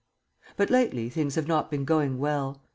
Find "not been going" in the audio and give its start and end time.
1.47-2.17